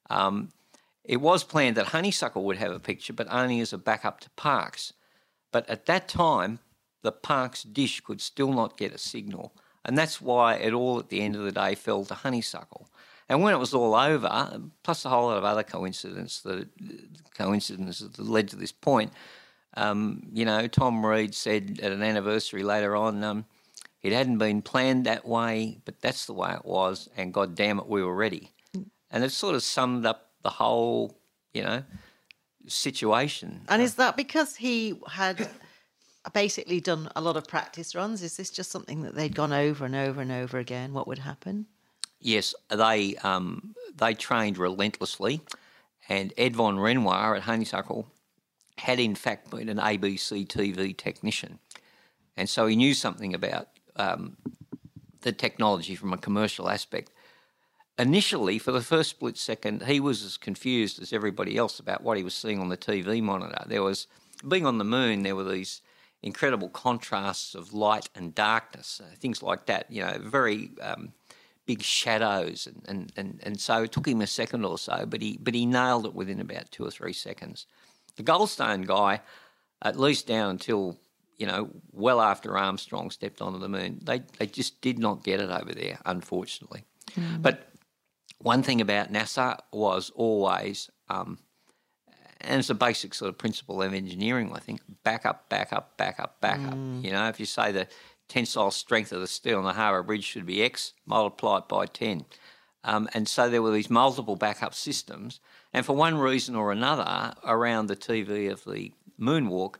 [0.09, 0.51] Um,
[1.03, 4.29] it was planned that Honeysuckle would have a picture, but only as a backup to
[4.31, 4.93] Parkes.
[5.51, 6.59] But at that time,
[7.01, 9.53] the Parkes dish could still not get a signal.
[9.83, 12.87] And that's why it all at the end of the day fell to Honeysuckle.
[13.29, 16.67] And when it was all over, plus a whole lot of other coincidences that
[17.35, 19.13] coincidences that led to this point,
[19.75, 23.45] um, you know, Tom Reid said at an anniversary later on, um,
[24.01, 27.79] it hadn't been planned that way, but that's the way it was, and God damn
[27.79, 28.51] it, we were ready.
[29.09, 31.17] And it sort of summed up the whole,
[31.53, 31.83] you know,
[32.67, 33.61] situation.
[33.69, 35.49] And is that because he had
[36.33, 38.21] basically done a lot of practice runs?
[38.21, 40.93] Is this just something that they'd gone over and over and over again?
[40.93, 41.67] What would happen?
[42.23, 45.41] Yes, they um, they trained relentlessly,
[46.09, 48.07] and Ed von Renouard at Honeysuckle
[48.77, 51.59] had in fact been an ABC TV technician,
[52.37, 54.37] and so he knew something about um,
[55.21, 57.11] the technology from a commercial aspect
[57.97, 62.17] initially, for the first split second, he was as confused as everybody else about what
[62.17, 63.63] he was seeing on the TV monitor.
[63.67, 64.07] There was,
[64.47, 65.81] being on the moon, there were these
[66.21, 71.13] incredible contrasts of light and darkness, things like that, you know, very um,
[71.65, 72.67] big shadows.
[72.67, 75.53] And, and, and, and so it took him a second or so, but he, but
[75.53, 77.65] he nailed it within about two or three seconds.
[78.15, 79.21] The Goldstone guy,
[79.81, 80.97] at least down until
[81.37, 85.39] you know, well after Armstrong stepped onto the moon, they, they just did not get
[85.39, 86.85] it over there, unfortunately.
[87.17, 87.41] Mm.
[87.41, 87.67] But
[88.37, 91.39] one thing about NASA was always, um,
[92.41, 95.97] and it's a basic sort of principle of engineering, I think, back up, back up,
[95.97, 96.67] back up, back mm.
[96.99, 97.05] up.
[97.05, 97.87] You know, if you say the
[98.33, 102.25] tensile strength of the steel on the Harbour Bridge should be X, multiplied by 10.
[102.83, 105.39] Um, and so there were these multiple backup systems.
[105.71, 109.75] And for one reason or another, around the TV of the moonwalk,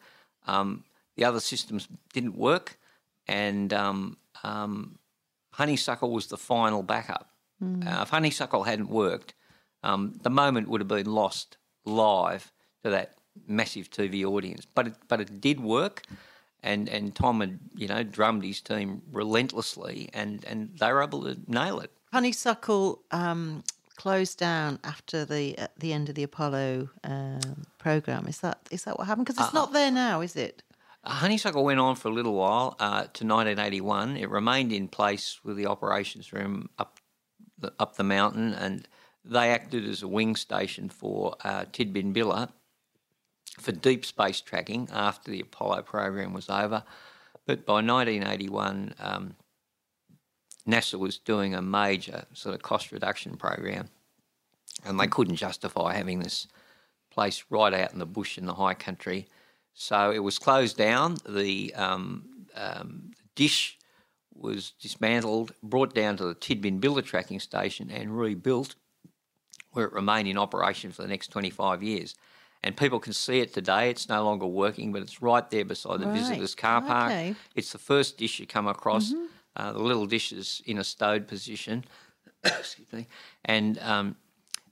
[0.46, 0.84] um,
[1.16, 2.78] the other systems didn't work.
[3.28, 5.00] And um, um
[5.54, 7.30] Honeysuckle was the final backup.
[7.64, 7.86] Mm.
[7.88, 9.36] Uh, if honeysuckle hadn't worked,
[9.84, 12.52] um, the moment would have been lost live
[12.84, 13.14] to that
[13.48, 14.66] massive TV audience.
[14.66, 16.04] But it, but it did work,
[16.64, 21.24] and, and Tom had you know drummed his team relentlessly, and, and they were able
[21.24, 21.92] to nail it.
[22.12, 23.64] Honeysuckle um,
[23.96, 28.28] closed down after the at the end of the Apollo um, program.
[28.28, 29.26] Is that is that what happened?
[29.26, 30.64] Because it's uh, not there now, is it?
[31.06, 34.16] Honeysuckle went on for a little while uh, to 1981.
[34.16, 37.00] It remained in place with the operations room up
[37.60, 38.88] the, up the mountain, and
[39.26, 42.52] they acted as a wing station for uh, Tidbinbilla
[43.60, 46.84] for deep space tracking after the Apollo program was over.
[47.46, 49.36] But by 1981, um,
[50.68, 53.90] NASA was doing a major sort of cost reduction program,
[54.86, 56.48] and they couldn't justify having this
[57.12, 59.28] place right out in the bush in the high country.
[59.74, 61.18] So it was closed down.
[61.28, 63.78] The um, um, dish
[64.34, 68.76] was dismantled, brought down to the Tidbinbilla tracking station, and rebuilt,
[69.72, 72.16] where it remained in operation for the next 25 years.
[72.64, 73.90] And people can see it today.
[73.90, 76.18] It's no longer working, but it's right there beside the right.
[76.18, 77.12] visitors' car park.
[77.12, 77.36] Okay.
[77.56, 79.12] It's the first dish you come across.
[79.12, 79.26] Mm-hmm.
[79.56, 81.84] Uh, the little dish is in a stowed position.
[82.44, 83.08] Excuse me.
[83.44, 84.16] And um,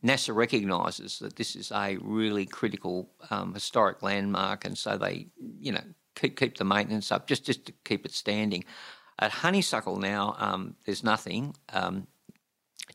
[0.03, 5.27] NASA recognises that this is a really critical um, historic landmark, and so they,
[5.59, 5.83] you know,
[6.15, 8.63] keep keep the maintenance up just just to keep it standing.
[9.19, 12.07] At Honeysuckle now, um, there's nothing, um,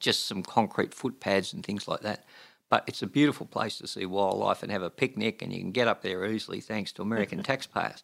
[0.01, 2.25] just some concrete footpads and things like that.
[2.69, 5.71] But it's a beautiful place to see wildlife and have a picnic, and you can
[5.71, 8.03] get up there easily thanks to American taxpayers.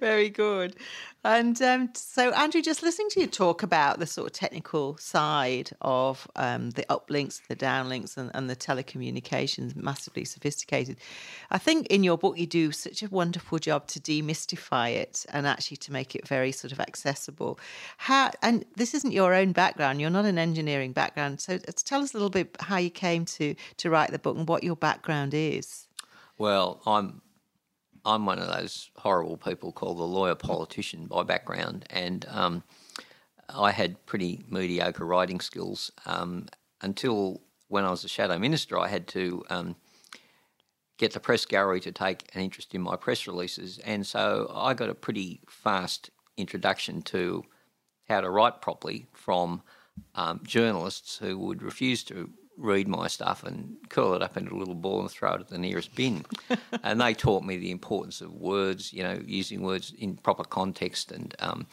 [0.00, 0.76] Very good.
[1.26, 5.70] And um, so, Andrew, just listening to you talk about the sort of technical side
[5.80, 10.98] of um, the uplinks, the downlinks, and, and the telecommunications, massively sophisticated.
[11.50, 15.46] I think in your book you do such a wonderful job to demystify it and
[15.46, 17.58] actually to make it very sort of accessible.
[17.96, 18.30] How?
[18.42, 21.40] And this isn't your own background; you're not an engineering background.
[21.40, 24.48] So, tell us a little bit how you came to to write the book and
[24.48, 25.86] what your background is.
[26.38, 27.22] Well, I'm
[28.04, 32.62] I'm one of those horrible people called the lawyer politician by background, and um,
[33.48, 36.46] I had pretty mediocre writing skills um,
[36.82, 38.78] until when I was a shadow minister.
[38.78, 39.76] I had to um,
[40.98, 44.74] get the press gallery to take an interest in my press releases, and so I
[44.74, 47.44] got a pretty fast introduction to
[48.08, 49.62] how to write properly from
[50.14, 54.58] um, journalists who would refuse to read my stuff and curl it up into a
[54.58, 56.24] little ball and throw it at the nearest bin.
[56.82, 61.10] and they taught me the importance of words, you know, using words in proper context
[61.10, 61.66] and um,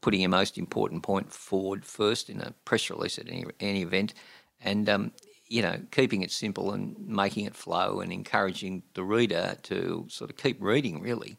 [0.00, 4.14] putting your most important point forward first in a press release at any, any event.
[4.60, 5.12] And, um,
[5.46, 10.30] you know, keeping it simple and making it flow and encouraging the reader to sort
[10.30, 11.36] of keep reading, really.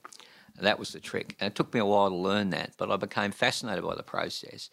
[0.57, 1.35] And that was the trick.
[1.39, 4.03] And it took me a while to learn that, but I became fascinated by the
[4.03, 4.69] process.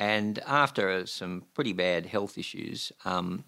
[0.00, 3.44] And after some pretty bad health issues um,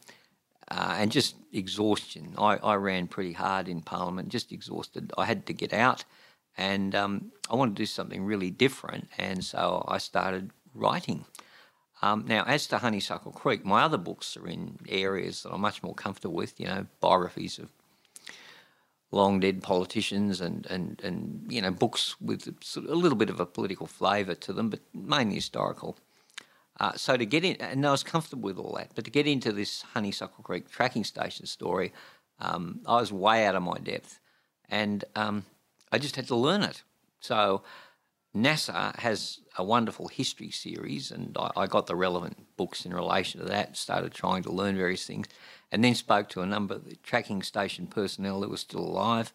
[0.70, 5.14] uh, and just exhaustion, I, I, ran pretty hard in Parliament, just exhausted.
[5.16, 6.04] I had to get out
[6.58, 9.08] and um, I wanted to do something really different.
[9.16, 11.24] And so I started writing.
[12.02, 15.82] Um, now, as to Honeysuckle Creek, my other books are in areas that I'm much
[15.82, 17.70] more comfortable with, you know, biographies of
[19.10, 23.46] long dead politicians and, and, and you know, books with a little bit of a
[23.46, 25.96] political flavour to them, but mainly historical.
[26.82, 29.28] Uh, so to get in, and I was comfortable with all that, but to get
[29.28, 31.92] into this Honeysuckle Creek tracking station story,
[32.40, 34.18] um, I was way out of my depth,
[34.68, 35.46] and um,
[35.92, 36.82] I just had to learn it.
[37.20, 37.62] So
[38.36, 43.40] NASA has a wonderful history series, and I, I, got the relevant books in relation
[43.40, 43.76] to that.
[43.76, 45.28] Started trying to learn various things,
[45.70, 49.32] and then spoke to a number of the tracking station personnel that were still alive.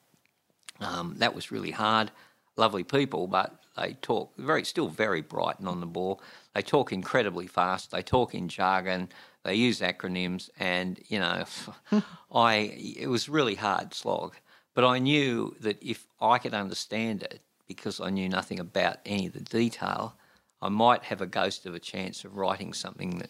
[0.81, 2.11] Um, that was really hard.
[2.57, 6.21] Lovely people, but they talk very, still very bright and on the ball.
[6.53, 7.91] They talk incredibly fast.
[7.91, 9.09] They talk in jargon.
[9.43, 11.45] They use acronyms, and you know,
[12.31, 12.55] I
[12.97, 14.35] it was really hard slog.
[14.73, 19.27] But I knew that if I could understand it, because I knew nothing about any
[19.27, 20.15] of the detail,
[20.61, 23.29] I might have a ghost of a chance of writing something that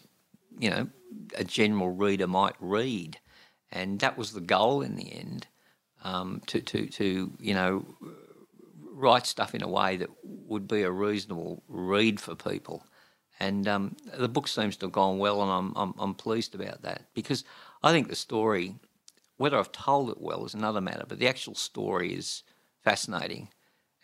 [0.58, 0.88] you know
[1.36, 3.18] a general reader might read,
[3.70, 5.46] and that was the goal in the end.
[6.04, 7.84] Um, to to to you know
[8.98, 12.84] write stuff in a way that would be a reasonable read for people.
[13.40, 16.82] And um, the book seems to have gone well, and I'm, I'm, I'm pleased about
[16.82, 17.44] that because
[17.82, 18.74] I think the story,
[19.36, 22.42] whether I've told it well is another matter, but the actual story is
[22.82, 23.48] fascinating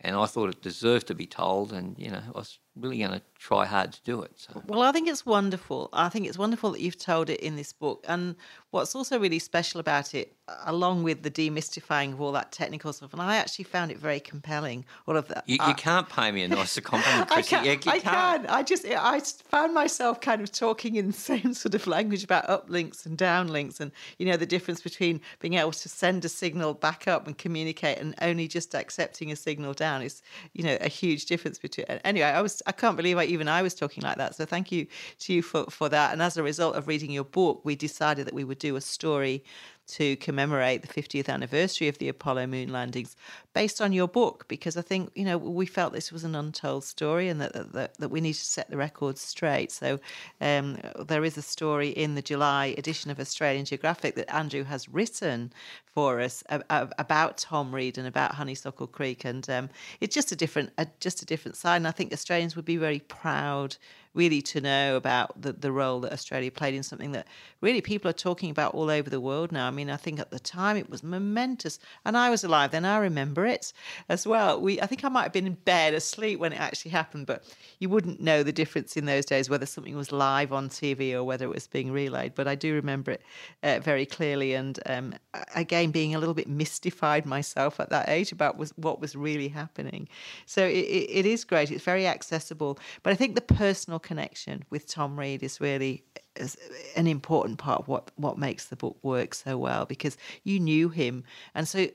[0.04, 3.12] and I thought it deserved to be told, and you know, I was really going
[3.12, 4.32] to try hard to do it.
[4.36, 4.62] So.
[4.66, 5.90] Well, I think it's wonderful.
[5.92, 8.36] I think it's wonderful that you've told it in this book, and
[8.70, 10.34] what's also really special about it,
[10.64, 14.18] along with the demystifying of all that technical stuff, and I actually found it very
[14.18, 14.84] compelling.
[15.06, 15.44] All of that.
[15.46, 17.56] You, you uh, can't pay me a nicer compliment, Chrissy.
[17.56, 17.64] I can.
[17.84, 18.46] Yeah, I can.
[18.46, 22.46] I just I found myself kind of talking in the same sort of language about
[22.48, 26.74] uplinks and downlinks, and you know the difference between being able to send a signal
[26.74, 30.22] back up and communicate, and only just accepting a signal down is
[30.54, 31.84] you know a huge difference between.
[32.04, 34.34] Anyway, I was I can't believe I, even I was talking like that.
[34.34, 34.86] So thank you
[35.20, 36.12] to you for for that.
[36.12, 38.80] And as a result of reading your book, we decided that we would do a
[38.80, 39.44] story
[39.86, 43.16] to commemorate the 50th anniversary of the Apollo moon landings
[43.54, 46.84] based on your book because I think you know we felt this was an untold
[46.84, 49.72] story and that that, that we need to set the record straight.
[49.72, 50.00] So
[50.40, 54.88] um, there is a story in the July edition of Australian Geographic that Andrew has
[54.88, 55.52] written
[55.86, 60.70] for us about Tom Reid and about Honeysuckle Creek, and um, it's just a different
[60.76, 61.76] a, just a different side.
[61.76, 63.76] And I think Australians would be very proud
[64.14, 67.26] really to know about the, the role that Australia played in something that
[67.60, 69.66] really people are talking about all over the world now.
[69.66, 72.84] I mean, I think at the time it was momentous, and I was alive then.
[72.84, 73.72] I remember it
[74.08, 74.60] as well.
[74.60, 77.44] We, I think I might have been in bed asleep when it actually happened, but
[77.78, 81.24] you wouldn't know the difference in those days whether something was live on TV or
[81.24, 82.34] whether it was being relayed.
[82.34, 83.22] But I do remember it
[83.62, 85.14] uh, very clearly, and um,
[85.54, 89.48] again being a little bit mystified myself at that age about was, what was really
[89.48, 90.08] happening.
[90.46, 91.70] So it, it is great.
[91.70, 96.04] It's very accessible, but I think the personal connection with Tom Reid is really
[96.36, 96.56] is
[96.96, 100.88] an important part of what what makes the book work so well because you knew
[100.88, 101.24] him,
[101.54, 101.86] and so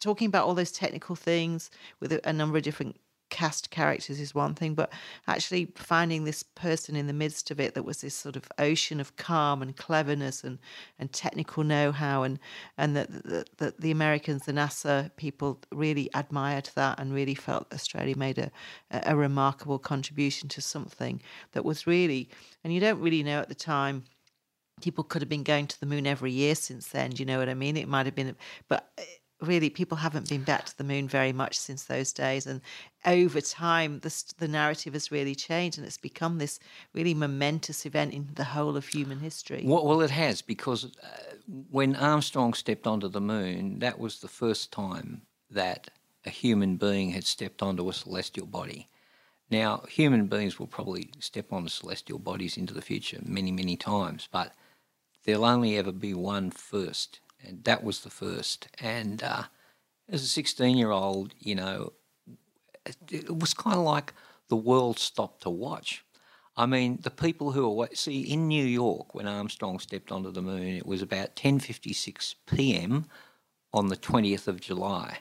[0.00, 1.70] talking about all those technical things
[2.00, 2.96] with a, a number of different
[3.30, 4.92] cast characters is one thing, but
[5.26, 9.00] actually finding this person in the midst of it that was this sort of ocean
[9.00, 10.58] of calm and cleverness and,
[10.98, 12.38] and technical know-how and
[12.78, 17.72] and that the, the, the Americans, the NASA people really admired that and really felt
[17.72, 18.50] Australia made a,
[18.90, 21.20] a remarkable contribution to something
[21.52, 22.28] that was really,
[22.64, 24.04] and you don't really know at the time
[24.80, 27.10] people could have been going to the moon every year since then.
[27.10, 27.76] Do you know what I mean?
[27.76, 28.36] It might have been,
[28.68, 29.02] but uh,
[29.40, 32.46] really, people haven't been back to the moon very much since those days.
[32.46, 32.60] And
[33.06, 36.58] over time, the, the narrative has really changed and it's become this
[36.92, 39.62] really momentous event in the whole of human history.
[39.64, 40.88] Well, it has, because uh,
[41.70, 45.88] when Armstrong stepped onto the moon, that was the first time that
[46.26, 48.88] a human being had stepped onto a celestial body.
[49.50, 54.28] Now, human beings will probably step onto celestial bodies into the future many, many times,
[54.30, 54.52] but
[55.24, 58.68] there'll only ever be one first, and that was the first.
[58.80, 59.44] And uh,
[60.08, 61.92] as a 16 year old, you know,
[62.84, 64.12] it, it was kind of like
[64.48, 66.04] the world stopped to watch.
[66.56, 70.42] I mean, the people who are see in New York when Armstrong stepped onto the
[70.42, 73.06] moon, it was about 10:56 p.m.
[73.72, 75.18] on the 20th of July,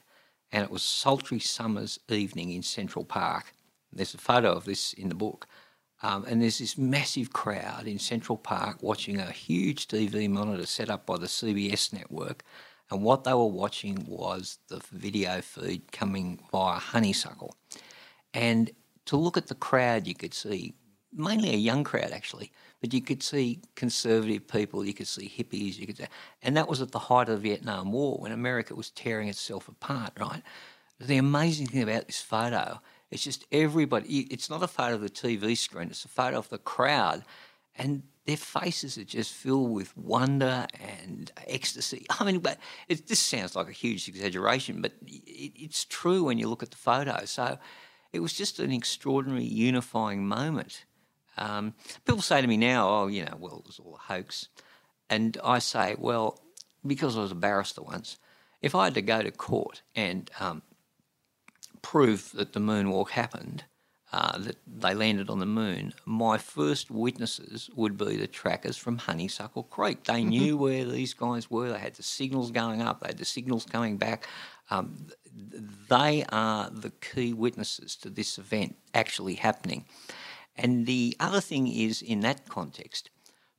[0.52, 3.54] and it was sultry summer's evening in Central Park.
[3.94, 5.48] There's a photo of this in the book.
[6.04, 10.90] Um, and there's this massive crowd in Central Park watching a huge TV monitor set
[10.90, 12.44] up by the CBS network.
[12.92, 17.56] And what they were watching was the video feed coming via Honeysuckle.
[18.34, 18.70] And
[19.06, 20.76] to look at the crowd, you could see
[21.12, 25.78] mainly a young crowd actually, but you could see conservative people, you could see hippies,
[25.78, 26.06] you could, see,
[26.44, 29.68] and that was at the height of the Vietnam War when America was tearing itself
[29.68, 30.44] apart, right?
[31.00, 34.22] The amazing thing about this photo it's just everybody.
[34.30, 35.88] It's not a photo of the TV screen.
[35.90, 37.24] It's a photo of the crowd,
[37.78, 42.06] and their faces are just filled with wonder and ecstasy.
[42.10, 46.38] I mean, but it, this sounds like a huge exaggeration, but it, it's true when
[46.38, 47.24] you look at the photo.
[47.26, 47.58] So
[48.12, 50.84] it was just an extraordinary unifying moment.
[51.38, 54.50] Um, people say to me now, "Oh, you know, well, it was all a hoax,"
[55.10, 56.42] and I say, "Well,
[56.86, 58.18] because I was a barrister once."
[58.62, 60.64] If I had to go to court and um,
[61.92, 63.64] proof that the moonwalk happened,
[64.12, 68.98] uh, that they landed on the moon, my first witnesses would be the trackers from
[68.98, 70.04] Honeysuckle Creek.
[70.04, 71.72] They knew where these guys were.
[71.72, 73.00] They had the signals going up.
[73.00, 74.28] They had the signals coming back.
[74.70, 75.08] Um,
[75.90, 79.86] they are the key witnesses to this event actually happening.
[80.58, 83.12] And the other thing is, in that context,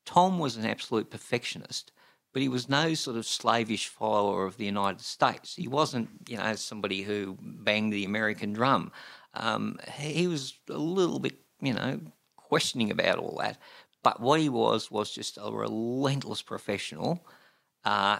[0.05, 1.93] Tom was an absolute perfectionist
[2.33, 5.57] but he was no sort of slavish follower of the United States.
[5.57, 8.93] He wasn't, you know, somebody who banged the American drum.
[9.35, 12.01] Um, he was a little bit, you know,
[12.37, 13.59] questioning about all that.
[14.03, 17.27] But what he was was just a relentless professional,
[17.85, 18.19] uh,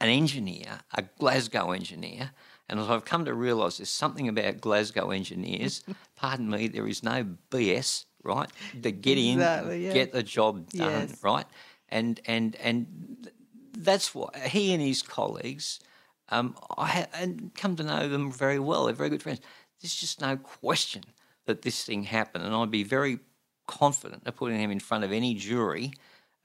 [0.00, 2.32] an engineer, a Glasgow engineer.
[2.68, 5.84] And as I've come to realise, there's something about Glasgow engineers.
[6.16, 8.48] pardon me, there is no BS, right?
[8.82, 9.92] To get in, exactly, yeah.
[9.92, 11.22] get the job done, yes.
[11.22, 11.46] right?
[11.88, 13.30] And and and
[13.72, 15.80] that's what he and his colleagues,
[16.28, 18.86] um, I ha- and come to know them very well.
[18.86, 19.40] They're very good friends.
[19.80, 21.02] There's just no question
[21.46, 23.18] that this thing happened, and I'd be very
[23.66, 25.92] confident of putting him in front of any jury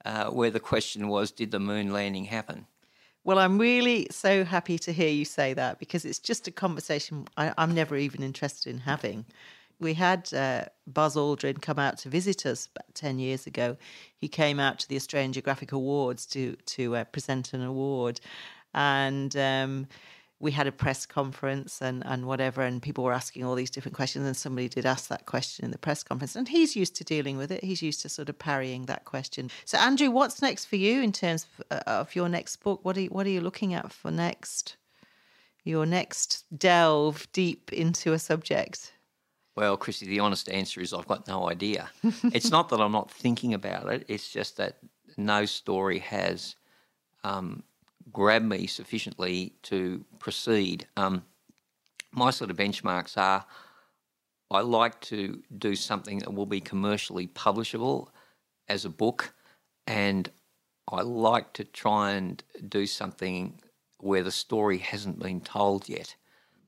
[0.04, 2.66] uh, where the question was, did the moon landing happen?
[3.24, 7.26] Well, I'm really so happy to hear you say that because it's just a conversation
[7.36, 9.26] I, am never even interested in having
[9.80, 13.76] we had uh, Buzz Aldrin come out to visit us about 10 years ago.
[14.16, 18.20] He came out to the Australian Geographic Awards to, to uh, present an award.
[18.74, 19.86] And um,
[20.40, 23.94] we had a press conference and, and whatever, and people were asking all these different
[23.94, 24.26] questions.
[24.26, 26.36] And somebody did ask that question in the press conference.
[26.36, 29.50] And he's used to dealing with it, he's used to sort of parrying that question.
[29.64, 32.84] So, Andrew, what's next for you in terms of, uh, of your next book?
[32.84, 34.76] What are, you, what are you looking at for next?
[35.64, 38.92] Your next delve deep into a subject?
[39.58, 41.90] Well, Christy, the honest answer is I've got no idea.
[42.04, 44.76] it's not that I'm not thinking about it, it's just that
[45.16, 46.54] no story has
[47.24, 47.64] um,
[48.12, 50.86] grabbed me sufficiently to proceed.
[50.96, 51.24] Um,
[52.12, 53.44] my sort of benchmarks are
[54.48, 58.10] I like to do something that will be commercially publishable
[58.68, 59.34] as a book,
[59.88, 60.30] and
[60.88, 63.58] I like to try and do something
[63.98, 66.14] where the story hasn't been told yet.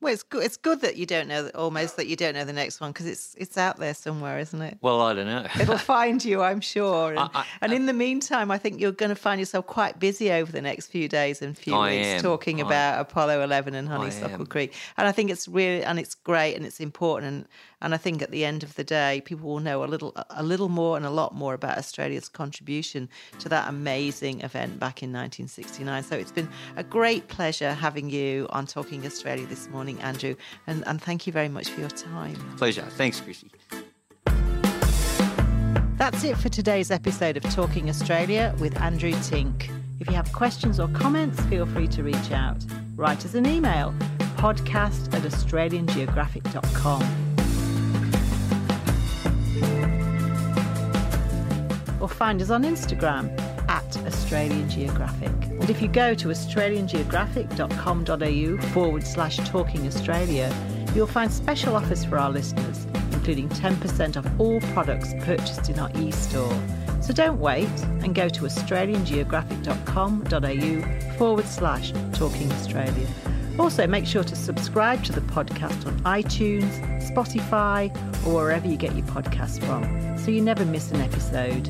[0.01, 0.43] Well, it's good.
[0.43, 3.05] It's good that you don't know almost that you don't know the next one because
[3.05, 4.79] it's it's out there somewhere, isn't it?
[4.81, 5.45] Well, I don't know.
[5.59, 7.11] It'll find you, I'm sure.
[7.11, 9.99] And, I, I, and, in the meantime, I think you're going to find yourself quite
[9.99, 12.21] busy over the next few days and few I weeks am.
[12.21, 14.73] talking about Apollo 11 and Honeysuckle Creek.
[14.97, 17.27] And I think it's really and it's great and it's important.
[17.27, 17.47] And
[17.81, 20.43] And I think at the end of the day, people will know a little, a
[20.43, 25.09] little more and a lot more about Australia's contribution to that amazing event back in
[25.09, 26.03] 1969.
[26.03, 30.35] So it's been a great pleasure having you on Talking Australia this morning, Andrew.
[30.67, 32.35] And, and thank you very much for your time.
[32.57, 32.85] Pleasure.
[32.91, 33.51] Thanks, Chrissy.
[35.97, 39.69] That's it for today's episode of Talking Australia with Andrew Tink.
[39.99, 42.65] If you have questions or comments, feel free to reach out.
[42.95, 43.93] Write us an email
[44.35, 47.03] podcast at australiangeographic.com.
[52.01, 55.29] Or find us on Instagram at Australian Geographic.
[55.29, 60.53] And if you go to australiangeographic.com.au forward slash talking Australia,
[60.93, 65.89] you'll find special offers for our listeners, including 10% off all products purchased in our
[65.95, 66.53] e-store.
[67.01, 67.69] So don't wait
[68.03, 73.07] and go to australiangeographic.com.au forward slash talking Australia.
[73.57, 77.89] Also, make sure to subscribe to the podcast on iTunes, Spotify,
[78.27, 81.69] or wherever you get your podcasts from so you never miss an episode.